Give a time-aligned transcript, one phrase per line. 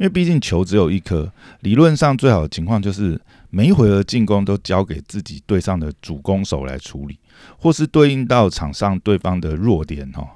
[0.00, 1.30] 因为毕竟球只有一颗，
[1.60, 7.18] 理论上最好的情况就是每一回合进攻都交给自己队上的主攻手来处理，
[7.58, 10.26] 或是对应到场上对方的弱点哈，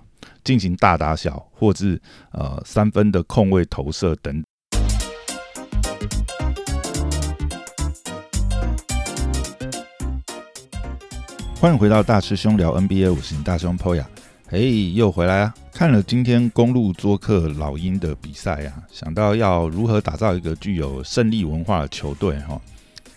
[0.45, 1.99] 进行大打小，或是
[2.33, 4.45] 呃三分的空位投射等。
[11.59, 14.05] 欢迎回到大师兄聊 NBA，我是你大兄 Poya。
[14.57, 15.55] 嘿，又回来啊！
[15.73, 22.60] 看了今天公路做客老鹰的比赛啊，想到要如何打造一个具有胜利文化的球队哈，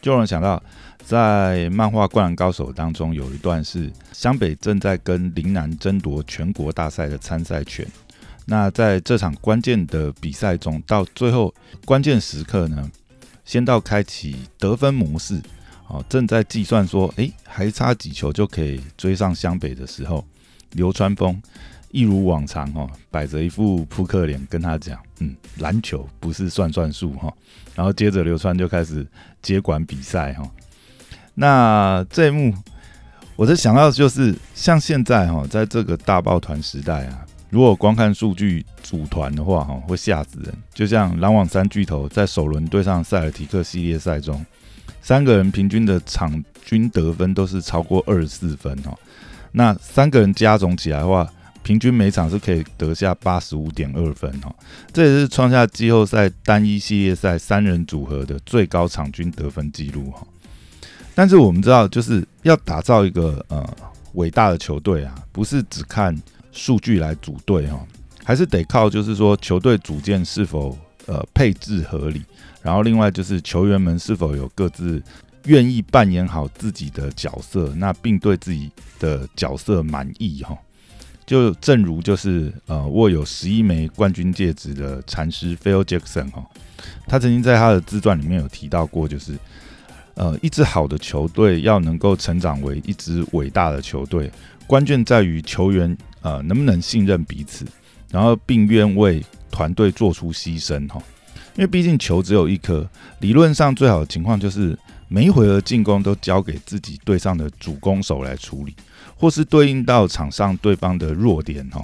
[0.01, 0.59] 就让人想到
[1.03, 7.85] 在漫画《灌篮高手》当中有一段是湘北正在跟陵南争夺全国大赛的参赛权。
[8.45, 11.53] 那在这场关键的比赛中，到最后
[11.85, 12.89] 关键时刻呢，
[13.45, 15.39] 先到开启得分模式。
[15.87, 20.25] 哦，正在计算说，哎，还差几球就可以追上湘北的时候，
[20.71, 21.41] 流川枫
[21.91, 27.33] 一如往常哦，摆着一副扑克脸跟他讲，嗯，篮球不是算算数哈。
[27.75, 29.05] 然后接着流川就开始
[29.41, 30.49] 接管比赛哈。
[31.33, 32.53] 那这一幕，
[33.35, 40.53] 我在想到就是像现在哈，在这个大抱团时代啊，如果光看数据组团的话哈，会吓死人。
[40.73, 44.45] 就像篮网三巨头在首轮对上塞尔提克系列赛中。
[45.01, 48.97] 三个人平均的场均得分都是超过二十四分哦，
[49.57, 51.27] 那三个人加总起来的话，
[51.63, 54.55] 平均每场是可以得下八十五点二分哦，
[54.93, 60.25] 这也是创下季后赛单一系列赛三人组合的最高场均得分记录哈。
[61.15, 63.67] 但是我们知道，就是要打造一个呃
[64.13, 66.15] 伟大的球队啊，不是只看
[66.51, 67.83] 数据来组队哈，
[68.23, 72.21] 还是得靠就是说球队组建是否呃配置合理。
[72.61, 75.01] 然后，另外就是球员们是否有各自
[75.45, 80.57] 愿意扮演好自己的角色，那并对自己的角色满意哈。
[81.25, 86.45] 就正如就是呃握有十一枚冠军戒指的禅师 Phil Jackson 哈，
[87.05, 89.37] 他曾经在他的自传里面有提到过，就是
[90.15, 94.31] 呃一支好的球队要能够成长为一支伟大的球队，
[94.65, 97.65] 关键在于球员呃能不能信任彼此，
[98.09, 101.01] 然后并愿为团队做出牺牲哈。
[101.55, 108.75] 因为毕竟球只有一颗，理论上最好的情况就是每一回合进攻都交给自己队上的主攻手来处理，
[109.15, 111.81] 或是对应到场上对方的弱点哈，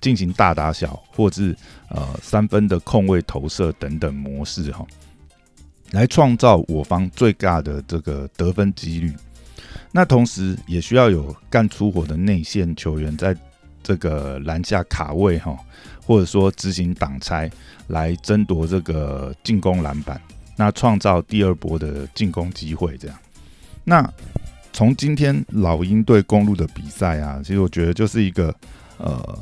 [0.00, 1.56] 进行大打小，或是
[1.88, 4.86] 呃三分的空位投射等等模式哈，
[5.90, 9.12] 来创造我方最大的这个得分几率。
[9.92, 13.36] 那同时也需要有干出火的内线球员在
[13.82, 15.56] 这个篮下卡位哈。
[16.02, 17.48] 或者说执行挡拆
[17.86, 20.20] 来争夺这个进攻篮板，
[20.60, 23.16] 那创造第二波的进攻机会，这样。
[23.82, 24.06] 那
[24.74, 28.54] 从今天老鹰对公路的比赛啊，其实我觉得就是一个
[28.98, 29.38] 呃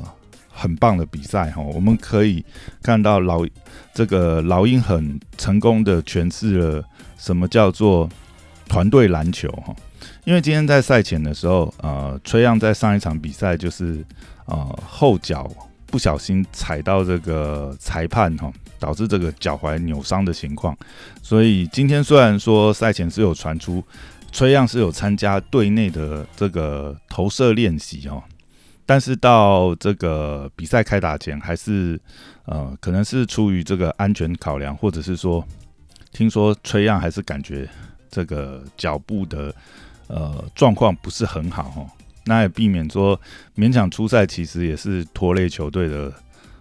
[0.47, 1.61] 很棒的比赛哈。
[1.61, 2.41] 我们可以
[2.81, 3.45] 看到老
[3.93, 6.85] 这个老鹰很成功的诠释了
[7.17, 8.09] 什么叫做
[8.69, 9.75] 团队篮球哈。
[10.23, 14.05] 因为今天在赛前的时候，呃，崔样在上一场比赛就是
[14.45, 15.51] 呃后脚。
[15.91, 20.77] 不小心踩到这个裁判哈，导致这个脚踝扭伤的情况。
[21.21, 23.83] 所以今天虽然说赛前是有传出
[24.31, 28.21] 崔样是有参加队内的这个投射练习哦，
[28.85, 31.99] 但是到这个比赛开打前，还是
[32.45, 35.43] 呃可能是出于这个安全考量，或者是说
[36.11, 37.67] 听说崔样还是感觉
[38.09, 39.53] 这个脚步的
[40.07, 41.85] 呃状况不是很好哈。
[42.29, 43.19] 那也避免说
[43.57, 46.13] 勉强出赛，其实也是拖累球队的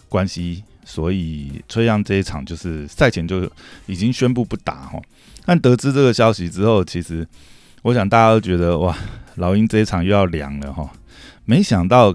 [0.08, 3.48] 关系，所以崔样这一场就是赛前就
[3.84, 4.98] 已经宣布不打哈。
[5.44, 7.28] 但得知这个消息之后，其实
[7.82, 8.96] 我想大家都觉得哇，
[9.34, 10.90] 老鹰这一场又要凉了哈。
[11.44, 12.14] 没想到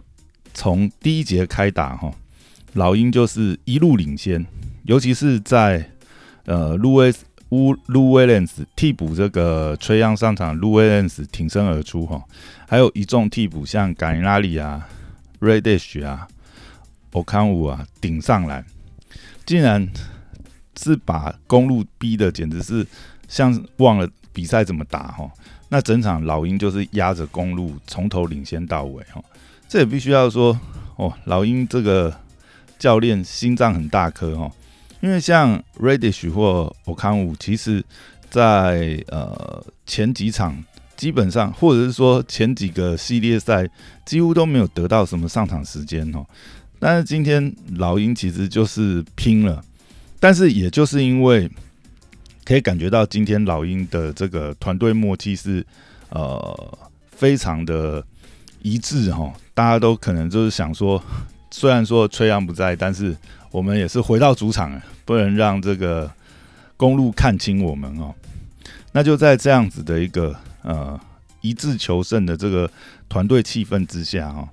[0.55, 2.11] 从第一节开打哈，
[2.73, 4.43] 老鹰就是一路领先，
[4.85, 5.91] 尤其是在
[6.45, 7.13] 呃路威。
[7.53, 12.19] 乌卢威廉斯替补这个崔样上场，卢威廉斯挺身而出哈，
[12.67, 14.89] 还有一众替补像卡尼拉里啊、
[15.37, 16.27] 瑞德许啊、
[17.11, 18.65] 欧康武啊顶上来，
[19.45, 19.87] 竟然
[20.75, 22.83] 是把公路逼的简直是
[23.27, 25.29] 像忘了比赛怎么打哈。
[25.69, 29.23] 那整场老鹰就是压着公路从头领先到尾哈，
[29.67, 30.59] 这也必须要说
[30.95, 32.11] 哦，老鹰这个
[32.79, 34.51] 教练心脏很大颗哈。
[35.03, 37.83] 因为像 Radish 或 o 康武，其实，
[38.29, 40.63] 在呃前几场
[40.95, 43.69] 基本上，或者是说前几个系列赛，
[44.05, 46.25] 几乎都没有得到什么上场时间哦。
[46.79, 49.61] 但是今天老鹰其实就是拼了，
[50.21, 51.51] 但是也就是因为
[52.45, 55.65] 可以感觉到今天老鹰的这个团队默契是
[56.11, 56.77] 呃
[57.11, 58.01] 非常的
[58.61, 61.03] 一致哈，大家都可能就是想说，
[61.51, 63.13] 虽然说崔阳不在，但是。
[63.53, 66.11] 我们也是回到主场，不能让这个
[66.75, 68.11] 公路看清我们哦。
[68.93, 70.99] 那就在这样子的一个呃
[71.41, 72.67] 一致求胜的这个
[73.07, 74.49] 团队气氛之下哦，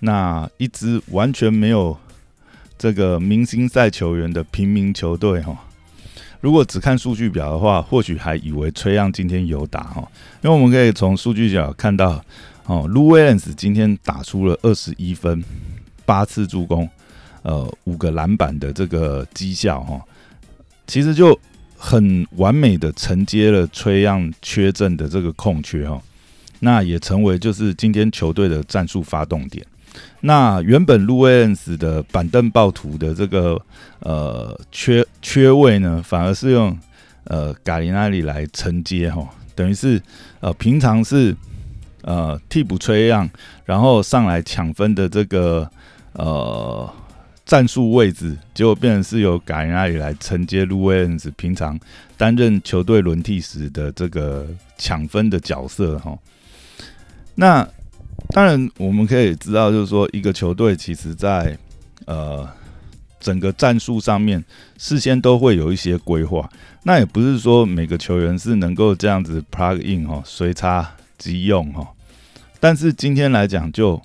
[0.00, 1.96] 那一支完全没有
[2.76, 5.56] 这个明星赛球员的平民球队哈。
[6.40, 10.10] 如果只看数据表的话，或许还以为崔样今天有打哈，
[10.42, 12.20] 因为我们可以从数据表看到，
[12.66, 15.44] 哦，卢威廉斯今天打出了二十一分、
[16.04, 16.88] 八次助攻、
[17.42, 20.00] 呃五个篮板的这个绩效哈，
[20.86, 21.38] 其实就
[21.76, 26.00] 很完美的承接了崔样缺阵的这个空缺哈，
[26.60, 29.64] 那也成为就是今天球队的战术发动点。
[30.20, 33.60] 那原本路威恩斯的板凳暴徒的这个
[34.00, 36.76] 呃缺缺位呢，反而是用
[37.24, 40.00] 呃嘎林那里来承接哈，等于是
[40.40, 41.34] 呃平常是
[42.02, 43.28] 呃替补吹样，
[43.64, 45.68] 然后上来抢分的这个
[46.12, 46.88] 呃
[47.50, 51.76] 战术位置，结果变成是由感恩阿里来承接路威恩斯平常
[52.16, 54.46] 担任球队轮替时的这个
[54.78, 56.16] 抢分的角色哈，
[57.34, 57.68] 那。
[58.32, 61.58] 当然，我们可以知道，就是说，一个球队其实，在
[62.04, 62.46] 呃
[63.18, 64.44] 整个战术上面，
[64.78, 66.48] 事先都会有一些规划。
[66.84, 70.88] 那也不是说每个球员是能够这样子 plug in 哈，随插
[71.18, 71.88] 即用哈。
[72.60, 74.00] 但是今天来讲，就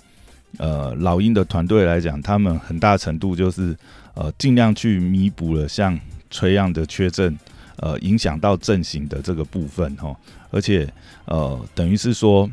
[0.58, 3.76] 呃老鹰的团队来讲，他们很大程度就是
[4.14, 5.98] 呃尽量去弥补了像
[6.30, 7.36] 崔样的缺阵，
[7.76, 10.14] 呃影响到阵型的这个部分哈。
[10.50, 10.88] 而且
[11.26, 12.50] 呃等于是说。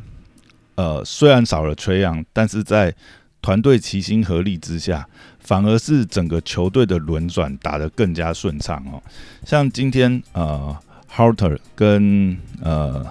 [0.76, 2.92] 呃，虽然少了崔杨，但是在
[3.40, 5.06] 团队齐心合力之下，
[5.38, 9.00] 反而是整个球队的轮转打得更加顺畅哦。
[9.46, 10.76] 像今天呃
[11.08, 13.06] ，Harter 跟呃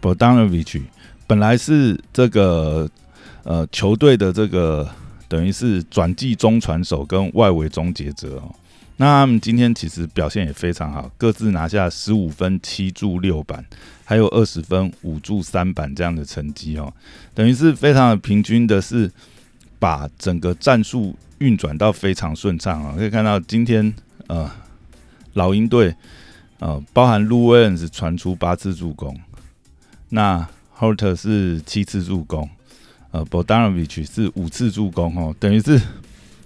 [0.00, 0.86] b o d a n o v i c h
[1.26, 2.88] 本来是这个
[3.44, 4.88] 呃球队的这个
[5.28, 8.54] 等于是转季中传手跟外围终结者哦。
[8.96, 13.64] 那他们今天其实表现也非常好，各自拿下十五分、七助六板，
[14.04, 16.92] 还有二十分、五助三板这样的成绩哦，
[17.32, 19.10] 等于是非常的平均的，是
[19.78, 22.94] 把整个战术运转到非常顺畅啊。
[22.94, 23.90] 可以看到今天
[24.26, 24.50] 呃
[25.32, 25.94] 老鹰队
[26.58, 29.18] 呃包含 Lu Williams 传出八次助攻，
[30.10, 30.46] 那
[30.78, 32.46] Horter 是七次助攻，
[33.10, 35.80] 呃 b o d a n o v i c h 是五次助攻哦，等于是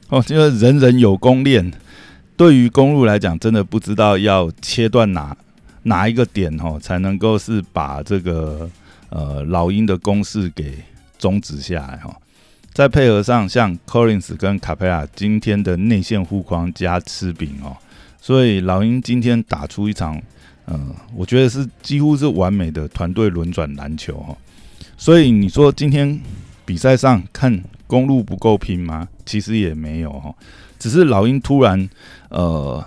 [0.08, 1.72] 哦就是人人有功练。
[2.36, 5.36] 对于公路来讲，真的不知道要切断哪
[5.84, 8.68] 哪一个点哦，才能够是把这个
[9.08, 10.78] 呃老鹰的攻势给
[11.16, 12.12] 终止下来哈。
[12.72, 17.76] 再配合上像 Collins 跟卡佩拉今天的内线护框加吃饼哦，
[18.20, 20.20] 所以老鹰今天打出一场，
[20.66, 24.36] 嗯，我觉得是几乎是完美的团队轮转篮球哈。
[24.96, 26.20] 所以你说今天
[26.64, 29.08] 比赛上看公路不够拼吗？
[29.26, 30.34] 其实也没有哈。
[30.78, 31.88] 只是老鹰突然，
[32.28, 32.84] 呃，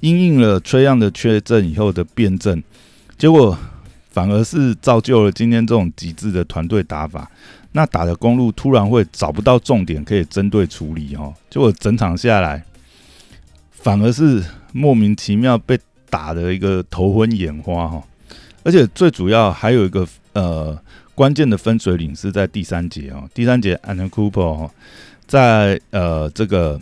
[0.00, 2.62] 因应了崔样的缺阵以后的变阵，
[3.16, 3.56] 结果
[4.10, 7.30] 反而是造就了今天这种极致的团队打法。
[7.72, 12.62] 那打的公路突然会找不到重点可以针对处理哦，结果整场下来，
[13.72, 15.76] 反而是莫名其妙被
[16.08, 18.00] 打的一个头昏眼花哈。
[18.62, 20.78] 而且最主要还有一个呃
[21.14, 24.70] 关键的分水岭是在第三节哦，第三节 Anton Cooper
[25.26, 26.80] 在呃这个。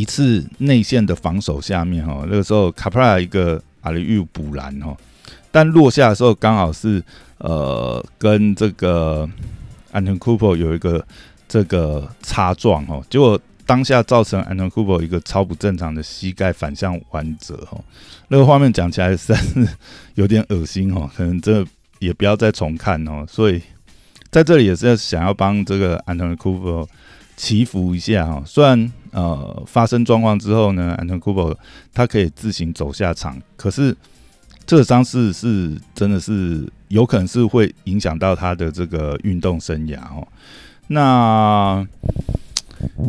[0.00, 4.96] 一次内线的防守下面哈，那个时候卡普拉一个阿里玉补篮哈，
[5.50, 7.02] 但落下的时候刚好是
[7.38, 9.28] 呃跟这个
[9.90, 11.04] 安东库珀有一个
[11.48, 17.76] 这个擦撞哈，结果当下造成安东库珀一个超不正常的膝盖反向弯折哈，
[18.28, 19.68] 那个画面讲起来实在是
[20.14, 21.66] 有点恶心哈，可能这
[21.98, 23.62] 也不要再重看哦，所以
[24.30, 26.86] 在这里也是想要帮这个 Anton Cooper
[27.36, 28.92] 祈福一下哈，虽然。
[29.10, 31.56] 呃，发生状况之后呢，，Anton Cooper
[31.94, 33.96] 他可以自行走下场，可是
[34.66, 40.28] 这个伤势是真的是有可能是会影响到他的这个运动生涯哦。
[40.88, 41.88] 那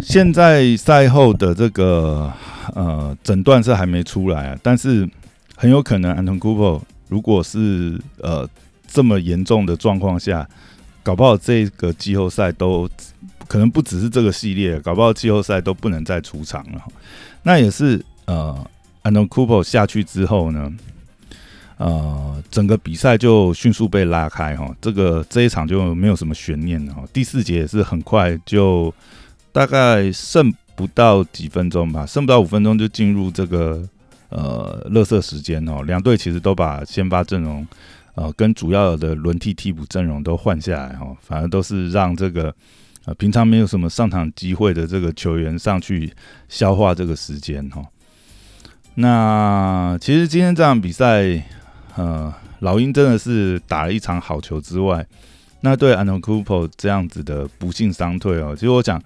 [0.01, 2.31] 现在赛后的这个
[2.73, 5.07] 呃诊断是还没出来啊，但是
[5.57, 8.49] 很有可能 Anton Cooper 如果是呃
[8.91, 10.47] 这么严重的状况下，
[11.03, 12.89] 搞不好这个季后赛都。
[13.47, 16.83] 可能不只是这个系列，搞不好季后赛都不能再出场了。
[17.41, 18.55] 那也是呃，
[19.01, 20.71] 安东库珀下去之后呢，
[21.77, 24.69] 呃，整个比赛就迅速被拉开哈。
[24.79, 27.03] 这个这一场就没有什么悬念了哈。
[27.11, 28.93] 第四节也是很快就
[29.51, 33.83] 大概剩不到几分钟吧，剩不到五分钟就进入这个
[34.29, 35.81] 呃热射时间哦。
[35.87, 37.67] 两队其实都把先发阵容
[38.19, 42.53] 呃跟主要的轮替替补阵容都换下来哈，反而都是让这个。
[43.05, 46.11] 呃平常没有什么上场机会的这个球员上去
[46.49, 47.81] 消化这个时间哈。
[48.93, 51.41] 那其实今天这场比赛，
[51.95, 55.03] 呃，老鹰真的是打了一场好球之外，
[55.61, 59.01] 那对安东库珀这样子的不幸伤退哦，其实我讲，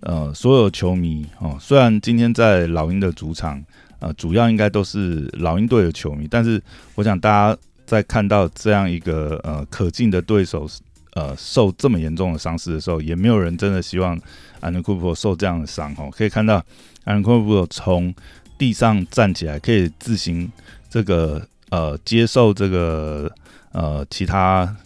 [0.00, 3.62] 呃，所有球迷哦，虽然今天在老鹰的主场，
[3.98, 6.60] 呃，主要应该都是老鹰队的球迷，但是
[6.94, 10.68] 我想大家在看到这样一个呃可敬的对手，
[11.12, 14.18] 呃，受这么严重的伤势的时候，也没有人真的希望
[14.60, 16.10] 安德库珀受这样的伤哦。
[16.10, 16.64] 可以看到
[17.04, 18.14] 安东库珀从
[18.58, 20.50] 地上站起来，可以自行
[20.88, 23.30] 这个呃接受这个
[23.72, 24.76] 呃其他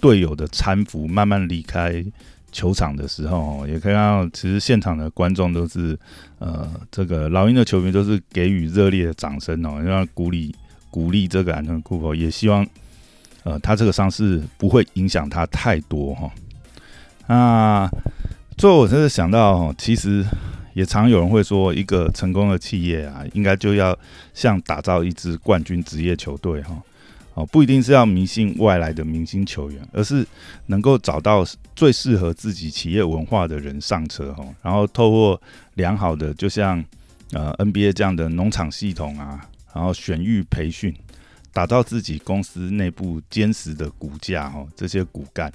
[0.00, 2.04] 队友的搀扶，慢慢离开
[2.52, 5.98] 球场的时候，也可以看到，其实现场的观众都是
[6.38, 10.54] 呃这个老鹰的球迷都是给予热烈的掌声哦，让鼓励
[10.94, 12.64] 鼓励这个安东库珀，也希望
[13.42, 16.30] 呃他这个伤势不会影响他太多哈。
[17.26, 17.90] 那
[18.56, 20.24] 最后我真的想到，其实。
[20.74, 23.96] 也常有人会说，一个成功的企业啊，应该就要
[24.34, 26.76] 像打造一支冠军职业球队哈，
[27.34, 30.26] 哦，不一定是要迷信外来的明星球员，而是
[30.66, 31.46] 能够找到
[31.76, 35.40] 最适合自己企业文化的人上车哈，然后透过
[35.74, 36.84] 良好的，就像
[37.30, 40.94] 呃 NBA 这样的农场系统啊，然后选育培训，
[41.52, 45.52] 打造自己公司内部坚实的骨架哈，这些骨干，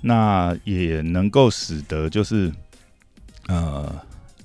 [0.00, 2.52] 那也能够使得就是
[3.46, 3.94] 呃。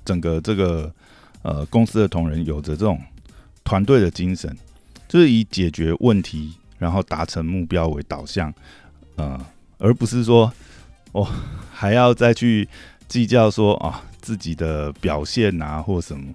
[0.06, 0.94] 整个这个
[1.42, 2.96] 呃公司的同仁有着这种
[3.64, 4.56] 团队的精神，
[5.08, 8.54] 就是以解决问题然后达成目标为导向，
[9.16, 9.36] 呃，
[9.78, 10.52] 而不是说
[11.10, 11.28] 哦
[11.72, 12.68] 还要再去
[13.08, 16.32] 计较说啊自己的表现啊或什么，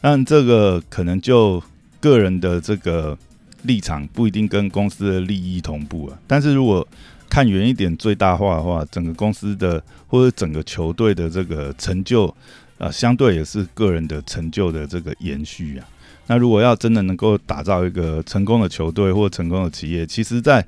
[0.00, 1.62] 但这个可能就
[2.04, 3.16] 个人的这个
[3.62, 6.18] 立场不一定跟公司的利益同步啊。
[6.26, 6.86] 但是如果
[7.30, 12.34] 看远一点，最大化的话，整个公司的或者整个球队的这个成就。
[12.76, 15.86] 啊，相对也是个人的成就的这个延续啊。
[16.26, 20.62] 那如果要真的能够打造一个成功的球队或成功的企业，其实，在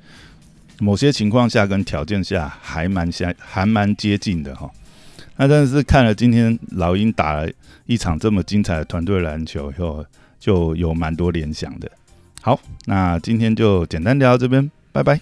[0.79, 4.71] 某些情况下跟条件下还蛮相还蛮接近的哈。
[5.37, 7.51] 那但是看了今天老鹰打了
[7.87, 10.07] 一场这么精彩的团队篮球以后，
[10.39, 11.91] 就有蛮多联想的。
[12.41, 15.15] 好，那今天就简单聊到这边，拜拜。